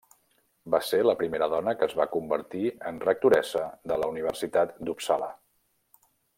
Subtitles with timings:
[0.75, 2.63] Va ser la primera dona que es va convertir
[2.93, 3.63] en rectoressa
[3.93, 5.33] de la Universitat d'Uppsala.